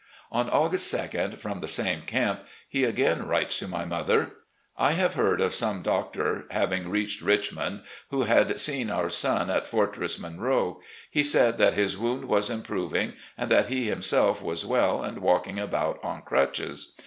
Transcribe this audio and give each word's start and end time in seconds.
On 0.31 0.49
August 0.49 0.91
2d, 0.91 1.37
from 1.39 1.59
the 1.59 1.67
same 1.67 2.01
camp, 2.01 2.41
he 2.67 2.85
again 2.85 3.19
\mtes 3.23 3.59
to 3.59 3.67
my 3.67 3.85
mother:".. 3.85 4.31
.1 4.81 4.93
have 4.93 5.13
heard 5.13 5.39
of 5.39 5.53
some 5.53 5.83
doctor 5.83 6.45
having 6.49 6.89
reached 6.89 7.21
Richmond, 7.21 7.83
who 8.09 8.23
had 8.23 8.59
seen 8.59 8.89
our 8.89 9.11
son 9.11 9.51
at 9.51 9.67
Fortress 9.67 10.17
Monroe. 10.19 10.81
He 11.11 11.21
said 11.21 11.59
that 11.59 11.75
his 11.75 11.99
wound 11.99 12.25
was 12.25 12.49
improving, 12.49 13.13
and 13.37 13.51
that 13.51 13.67
he 13.67 13.85
himself 13.85 14.41
was 14.41 14.65
well 14.65 15.03
and 15.03 15.19
walking 15.19 15.59
about 15.59 16.03
on 16.03 16.23
crutches. 16.23 16.95